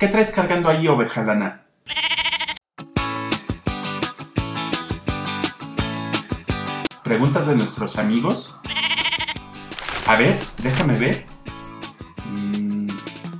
[0.00, 1.66] ¿Qué traes cargando ahí, oveja lana?
[7.04, 8.56] ¿Preguntas de nuestros amigos?
[10.06, 11.26] A ver, déjame ver.
[12.24, 12.88] Mm,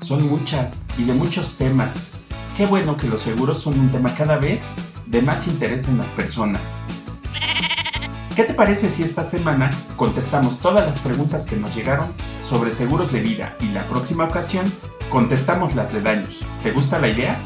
[0.02, 2.10] son muchas y de muchos temas.
[2.58, 4.68] Qué bueno que los seguros son un tema cada vez
[5.06, 6.78] de más interés en las personas.
[8.40, 12.06] ¿Qué te parece si esta semana contestamos todas las preguntas que nos llegaron
[12.42, 14.64] sobre seguros de vida y la próxima ocasión
[15.10, 16.40] contestamos las de daños?
[16.62, 17.38] ¿Te gusta la idea?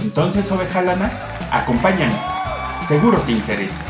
[0.00, 1.10] Entonces, oveja lana,
[1.50, 2.14] acompáñame.
[2.86, 3.82] Seguro te interesa.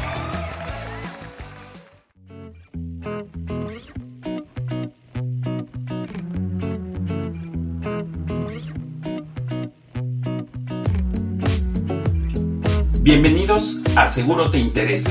[13.02, 15.10] Bienvenidos a Seguro Te Interesa,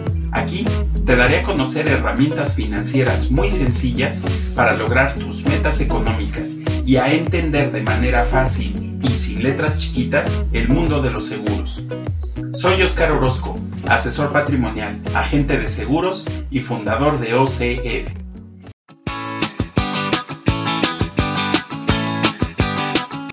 [0.31, 0.65] Aquí
[1.05, 4.23] te daré a conocer herramientas financieras muy sencillas
[4.55, 10.45] para lograr tus metas económicas y a entender de manera fácil y sin letras chiquitas
[10.53, 11.85] el mundo de los seguros.
[12.53, 13.55] Soy Oscar Orozco,
[13.87, 18.21] asesor patrimonial, agente de seguros y fundador de OCF.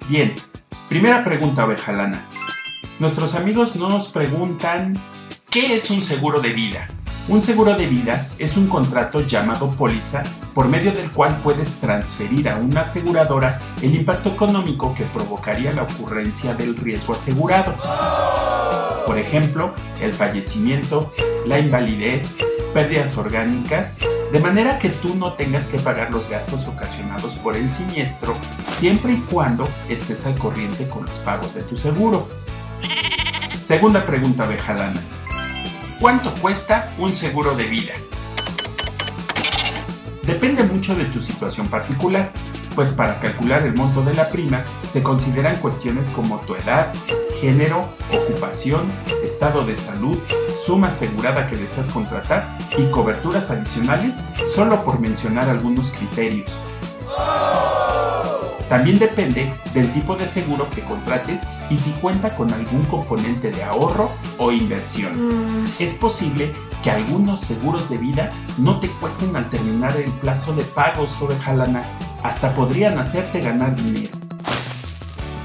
[0.08, 0.34] Bien,
[0.88, 2.26] primera pregunta, oveja lana.
[2.98, 4.94] Nuestros amigos nos preguntan,
[5.60, 6.86] ¿qué es un seguro de vida?
[7.26, 10.22] Un seguro de vida es un contrato llamado póliza
[10.54, 15.82] por medio del cual puedes transferir a una aseguradora el impacto económico que provocaría la
[15.82, 17.74] ocurrencia del riesgo asegurado.
[19.04, 21.12] Por ejemplo, el fallecimiento,
[21.44, 22.36] la invalidez,
[22.72, 23.98] pérdidas orgánicas,
[24.30, 28.36] de manera que tú no tengas que pagar los gastos ocasionados por el siniestro
[28.78, 32.28] siempre y cuando estés al corriente con los pagos de tu seguro.
[33.58, 35.17] Segunda pregunta, Bejalana.
[36.00, 37.94] ¿Cuánto cuesta un seguro de vida?
[40.22, 42.30] Depende mucho de tu situación particular,
[42.76, 46.94] pues para calcular el monto de la prima se consideran cuestiones como tu edad,
[47.40, 48.82] género, ocupación,
[49.24, 50.16] estado de salud,
[50.64, 54.22] suma asegurada que deseas contratar y coberturas adicionales,
[54.54, 56.62] solo por mencionar algunos criterios.
[58.68, 63.64] También depende del tipo de seguro que contrates y si cuenta con algún componente de
[63.64, 65.62] ahorro o inversión.
[65.62, 65.68] Mm.
[65.78, 66.52] Es posible
[66.82, 71.38] que algunos seguros de vida no te cuesten al terminar el plazo de pago sobre
[71.38, 71.82] jalana,
[72.22, 74.16] hasta podrían hacerte ganar dinero.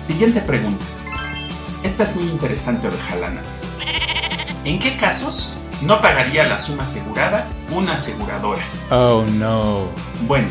[0.06, 0.84] Siguiente pregunta.
[1.82, 3.42] Esta es muy interesante, Orejalana.
[4.66, 8.62] ¿En qué casos no pagaría la suma asegurada una aseguradora?
[8.92, 9.88] Oh no.
[10.28, 10.48] Bueno,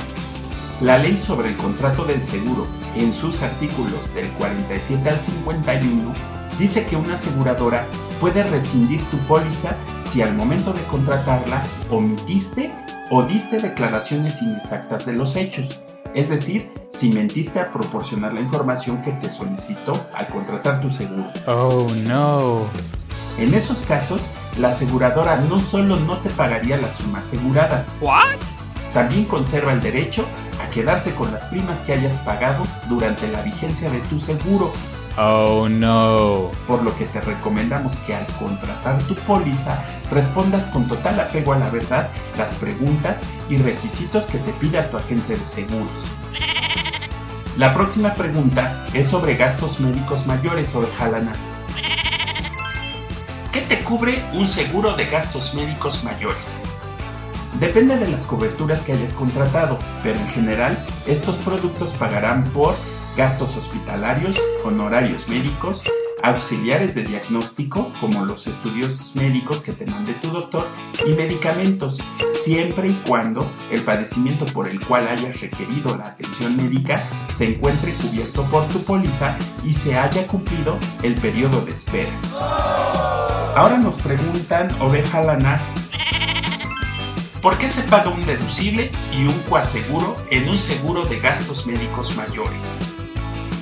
[0.82, 2.66] la ley sobre el contrato del seguro,
[2.96, 6.12] en sus artículos del 47 al 51,
[6.58, 7.86] dice que una aseguradora
[8.20, 12.72] puede rescindir tu póliza si al momento de contratarla omitiste
[13.10, 15.80] o diste declaraciones inexactas de los hechos.
[16.14, 21.24] Es decir, si mentiste a proporcionar la información que te solicitó al contratar tu seguro.
[21.46, 22.66] Oh, no.
[23.38, 28.61] En esos casos, la aseguradora no solo no te pagaría la suma asegurada, ¿What?
[28.92, 30.26] También conserva el derecho
[30.62, 34.72] a quedarse con las primas que hayas pagado durante la vigencia de tu seguro.
[35.18, 36.50] Oh no.
[36.66, 41.58] Por lo que te recomendamos que al contratar tu póliza respondas con total apego a
[41.58, 42.08] la verdad
[42.38, 46.06] las preguntas y requisitos que te pida tu agente de seguros.
[47.58, 51.32] La próxima pregunta es sobre gastos médicos mayores o de Jalana.
[53.52, 56.62] ¿Qué te cubre un seguro de gastos médicos mayores?
[57.60, 62.74] Depende de las coberturas que hayas contratado, pero en general estos productos pagarán por
[63.16, 65.84] gastos hospitalarios, honorarios médicos,
[66.22, 70.66] auxiliares de diagnóstico, como los estudios médicos que te mande tu doctor,
[71.04, 72.00] y medicamentos,
[72.42, 77.92] siempre y cuando el padecimiento por el cual hayas requerido la atención médica se encuentre
[77.94, 82.12] cubierto por tu póliza y se haya cumplido el periodo de espera.
[83.54, 85.60] Ahora nos preguntan, oveja lana,
[87.42, 92.16] ¿Por qué se paga un deducible y un coaseguro en un seguro de gastos médicos
[92.16, 92.78] mayores?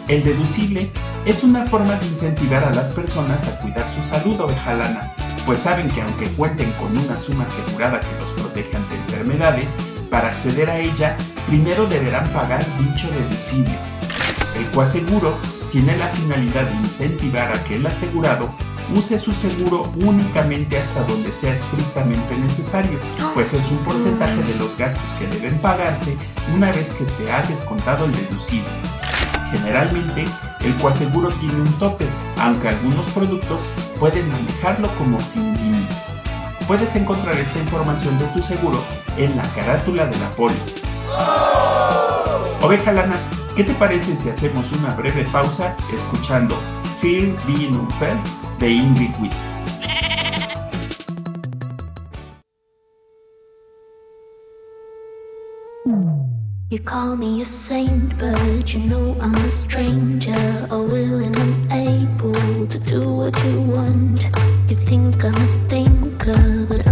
[0.07, 0.91] El deducible
[1.25, 5.15] es una forma de incentivar a las personas a cuidar su salud ovejalana,
[5.47, 9.79] pues saben que aunque cuenten con una suma asegurada que los protege ante enfermedades,
[10.11, 11.17] para acceder a ella
[11.47, 13.79] primero deberán pagar dicho deducible.
[14.59, 15.39] El coaseguro
[15.73, 18.55] tiene la finalidad de incentivar a que el asegurado
[18.95, 22.99] use su seguro únicamente hasta donde sea estrictamente necesario,
[23.35, 26.17] pues es un porcentaje de los gastos que deben pagarse
[26.55, 28.69] una vez que se ha descontado el deducible.
[29.53, 30.25] Generalmente,
[30.61, 32.07] el coaseguro tiene un tope,
[32.39, 35.95] aunque algunos productos pueden manejarlo como sin límite.
[36.67, 38.83] Puedes encontrar esta información de tu seguro
[39.17, 40.77] en la carátula de la póliza.
[42.63, 43.17] Oveja Lana,
[43.57, 46.57] ¿qué te parece si hacemos una breve pausa escuchando
[47.01, 48.23] Being Unfair?
[56.69, 62.67] You call me a saint, but you know I'm a stranger, all willing and able
[62.67, 64.23] to do what you want.
[64.69, 66.87] You think I'm a thinker, but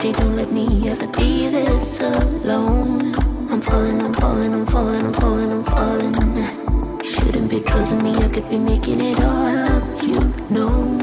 [0.00, 3.14] to don't let me ever be this alone.
[3.50, 7.02] I'm falling, I'm falling, I'm falling, I'm falling, I'm falling.
[7.02, 10.99] Shouldn't be trusting me, I could be making it all up, you know.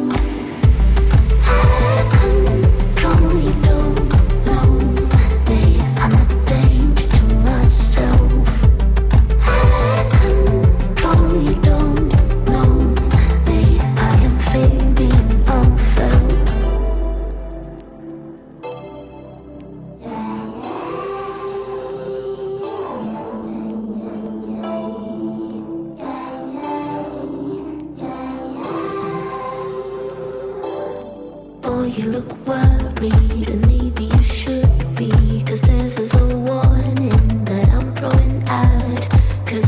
[32.00, 32.14] I'm
[37.96, 38.44] falling,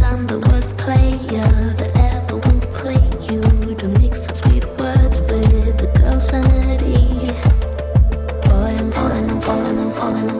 [0.03, 3.41] I'm the worst player that ever won play you.
[3.79, 7.31] To mix up sweet words but the girl said yeah
[8.53, 10.39] I'm falling, I'm falling I'm falling I'm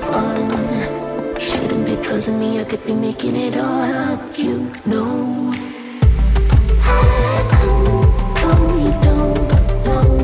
[0.00, 0.75] falling,
[1.96, 5.52] you trust in me, I could be making it all up, you know.
[6.82, 6.96] I,
[7.50, 7.66] I
[8.40, 10.15] know you don't know.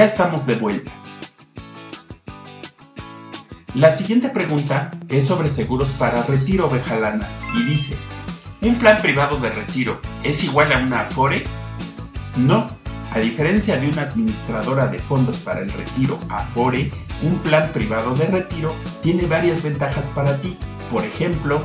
[0.00, 0.90] Ya estamos de vuelta.
[3.74, 7.98] La siguiente pregunta es sobre seguros para retiro oveja lana y dice,
[8.62, 11.44] ¿un plan privado de retiro es igual a una Afore?
[12.34, 12.70] No,
[13.12, 16.90] a diferencia de una administradora de fondos para el retiro Afore,
[17.20, 20.56] un plan privado de retiro tiene varias ventajas para ti.
[20.90, 21.60] Por ejemplo,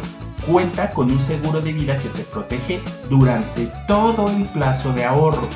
[0.45, 5.47] cuenta con un seguro de vida que te protege durante todo el plazo de ahorro.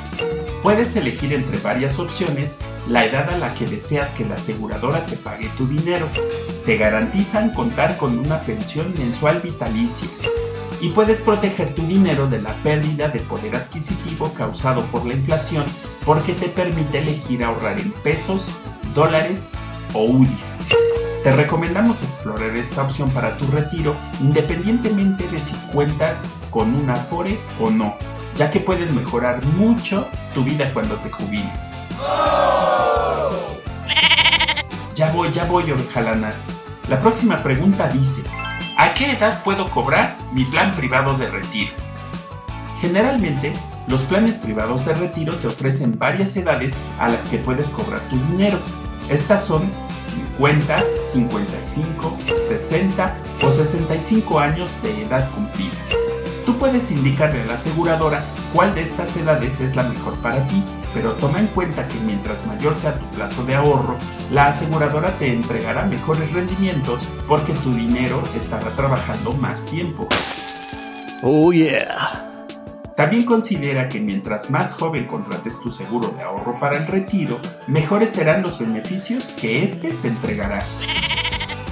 [0.62, 5.16] Puedes elegir entre varias opciones la edad a la que deseas que la aseguradora te
[5.16, 6.06] pague tu dinero.
[6.66, 10.08] Te garantizan contar con una pensión mensual vitalicia.
[10.82, 15.64] Y puedes proteger tu dinero de la pérdida de poder adquisitivo causado por la inflación
[16.04, 18.50] porque te permite elegir ahorrar en pesos,
[18.94, 19.50] dólares
[19.94, 20.58] o UDIs.
[21.22, 27.38] Te recomendamos explorar esta opción para tu retiro independientemente de si cuentas con una Afore
[27.60, 27.94] o no,
[28.36, 31.72] ya que pueden mejorar mucho tu vida cuando te jubiles.
[34.94, 36.32] Ya voy, ya voy, oveja lana.
[36.88, 38.22] La próxima pregunta dice,
[38.76, 41.72] ¿a qué edad puedo cobrar mi plan privado de retiro?
[42.80, 43.52] Generalmente,
[43.88, 48.16] los planes privados de retiro te ofrecen varias edades a las que puedes cobrar tu
[48.30, 48.58] dinero.
[49.08, 49.70] Estas son
[50.02, 55.76] 50, 55, 60 o 65 años de edad cumplida.
[56.46, 60.62] Tú puedes indicarle a la aseguradora cuál de estas edades es la mejor para ti,
[60.94, 63.96] pero toma en cuenta que mientras mayor sea tu plazo de ahorro,
[64.30, 70.08] la aseguradora te entregará mejores rendimientos porque tu dinero estará trabajando más tiempo.
[71.22, 72.26] Oh yeah.
[72.96, 78.10] También considera que mientras más joven contrates tu seguro de ahorro para el retiro, mejores
[78.10, 80.62] serán los beneficios que éste te entregará.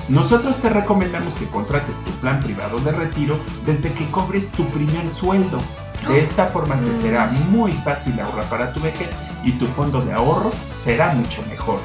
[0.08, 5.10] Nosotros te recomendamos que contrates tu plan privado de retiro desde que cobres tu primer
[5.10, 5.58] sueldo.
[6.06, 10.12] De esta forma te será muy fácil ahorrar para tu vejez y tu fondo de
[10.12, 11.80] ahorro será mucho mejor.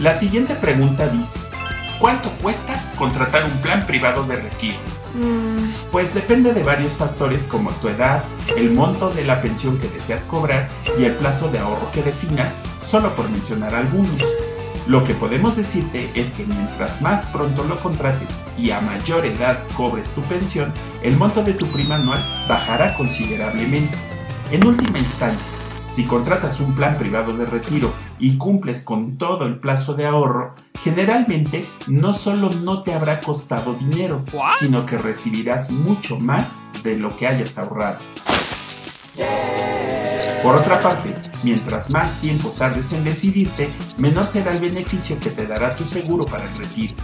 [0.00, 1.38] La siguiente pregunta dice,
[2.00, 4.78] ¿cuánto cuesta contratar un plan privado de retiro?
[5.90, 8.24] Pues depende de varios factores como tu edad,
[8.56, 12.60] el monto de la pensión que deseas cobrar y el plazo de ahorro que definas,
[12.84, 14.22] solo por mencionar algunos.
[14.86, 19.58] Lo que podemos decirte es que mientras más pronto lo contrates y a mayor edad
[19.76, 23.96] cobres tu pensión, el monto de tu prima anual bajará considerablemente.
[24.52, 25.48] En última instancia,
[25.90, 30.54] si contratas un plan privado de retiro y cumples con todo el plazo de ahorro,
[30.84, 34.22] generalmente no solo no te habrá costado dinero,
[34.60, 37.98] sino que recibirás mucho más de lo que hayas ahorrado.
[40.46, 41.12] Por otra parte,
[41.42, 46.24] mientras más tiempo tardes en decidirte, menor será el beneficio que te dará tu seguro
[46.24, 46.94] para el retiro.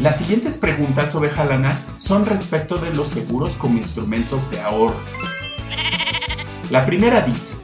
[0.00, 4.96] Las siguientes preguntas, oveja lana, son respecto de los seguros como instrumentos de ahorro.
[6.68, 7.54] La primera dice,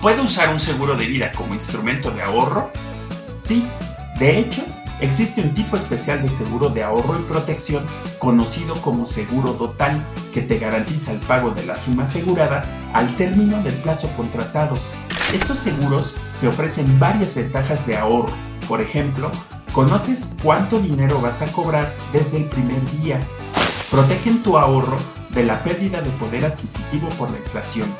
[0.00, 2.72] ¿puedo usar un seguro de vida como instrumento de ahorro?
[3.38, 3.64] Sí,
[4.18, 4.64] de hecho,
[5.02, 7.84] existe un tipo especial de seguro de ahorro y protección
[8.18, 12.62] conocido como seguro total que te garantiza el pago de la suma asegurada
[12.94, 14.76] al término del plazo contratado.
[15.34, 18.32] Estos seguros te ofrecen varias ventajas de ahorro.
[18.68, 19.30] Por ejemplo,
[19.72, 23.20] conoces cuánto dinero vas a cobrar desde el primer día.
[23.90, 24.98] Protegen tu ahorro
[25.30, 27.92] de la pérdida de poder adquisitivo por la inflación.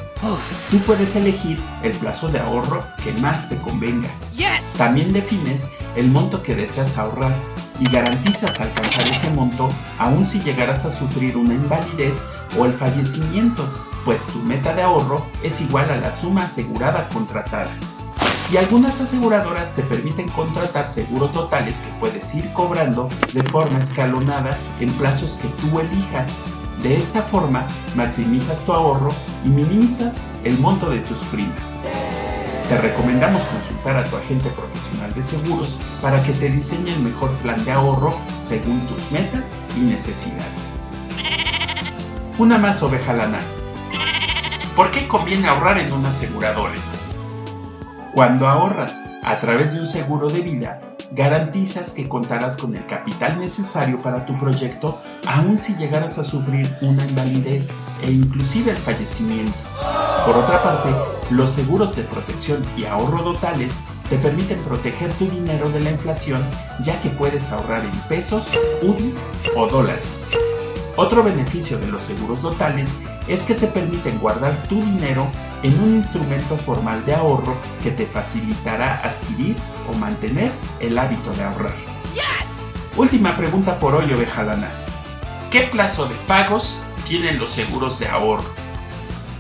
[0.71, 4.09] Tú puedes elegir el plazo de ahorro que más te convenga.
[4.77, 7.35] También defines el monto que deseas ahorrar
[7.81, 9.69] y garantizas alcanzar ese monto
[9.99, 12.27] aun si llegaras a sufrir una invalidez
[12.59, 13.67] o el fallecimiento,
[14.05, 17.71] pues tu meta de ahorro es igual a la suma asegurada contratada.
[18.53, 24.59] Y algunas aseguradoras te permiten contratar seguros totales que puedes ir cobrando de forma escalonada
[24.81, 26.29] en plazos que tú elijas
[26.83, 29.11] de esta forma, maximizas tu ahorro
[29.45, 31.77] y minimizas el monto de tus primas.
[32.69, 37.31] Te recomendamos consultar a tu agente profesional de seguros para que te diseñe el mejor
[37.39, 40.73] plan de ahorro según tus metas y necesidades.
[42.39, 43.41] Una más oveja lana.
[44.75, 46.73] ¿Por qué conviene ahorrar en una aseguradora?
[48.15, 53.39] Cuando ahorras a través de un seguro de vida, garantizas que contarás con el capital
[53.39, 59.53] necesario para tu proyecto aun si llegaras a sufrir una invalidez e inclusive el fallecimiento.
[60.25, 60.89] Por otra parte,
[61.31, 66.45] los seguros de protección y ahorro totales te permiten proteger tu dinero de la inflación
[66.85, 68.47] ya que puedes ahorrar en pesos,
[68.83, 69.17] UDIs
[69.57, 70.23] o dólares.
[70.95, 72.91] Otro beneficio de los seguros totales
[73.27, 75.27] es que te permiten guardar tu dinero
[75.65, 79.57] en un instrumento formal de ahorro que te facilitará adquirir
[79.91, 81.75] o mantener el hábito de ahorrar.
[82.97, 84.71] Última pregunta por hoy, oveja lana.
[85.51, 88.62] ¿Qué plazo de pagos tienen los seguros de ahorro?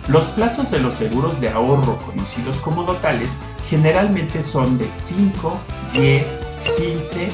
[0.08, 5.58] Los plazos de los seguros de ahorro conocidos como dotales generalmente son de 5,
[5.94, 7.28] 10, 15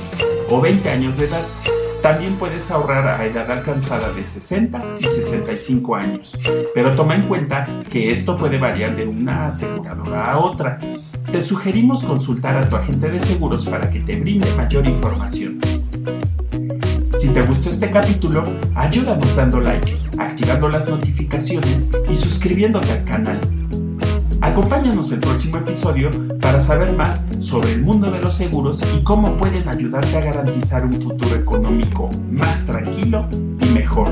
[0.50, 1.44] o 20 años de edad
[2.02, 6.38] también puedes ahorrar a edad alcanzada de 60 y 65 años,
[6.72, 10.78] pero toma en cuenta que esto puede variar de una aseguradora a otra.
[11.32, 15.58] Te sugerimos consultar a tu agente de seguros para que te brinde mayor información.
[17.28, 18.42] Si te gustó este capítulo,
[18.74, 23.38] ayúdanos dando like, activando las notificaciones y suscribiéndote al canal.
[24.40, 29.36] Acompáñanos el próximo episodio para saber más sobre el mundo de los seguros y cómo
[29.36, 33.28] pueden ayudarte a garantizar un futuro económico más tranquilo
[33.60, 34.10] y mejor.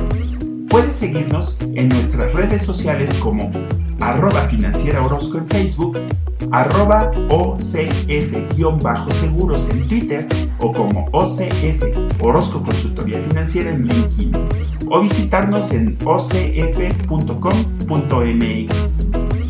[0.68, 3.50] Puedes seguirnos en nuestras redes sociales como
[4.06, 5.98] arroba financiera Orozco en Facebook,
[6.52, 8.08] arroba OCF-seguros
[9.70, 10.28] en Twitter
[10.60, 11.82] o como OCF
[12.20, 14.32] Orozco Consultoría Financiera en LinkedIn
[14.88, 16.36] o visitarnos en ocf.com.mx.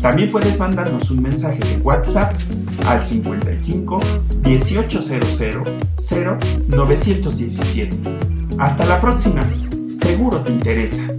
[0.01, 2.35] También puedes mandarnos un mensaje de WhatsApp
[2.87, 3.99] al 55
[4.43, 5.39] 1800
[6.69, 7.97] 0917.
[8.57, 9.41] Hasta la próxima,
[10.01, 11.16] seguro te interesa.